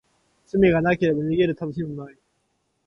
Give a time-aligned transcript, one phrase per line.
[0.53, 2.17] 罰がなければ、逃げるたのしみもない。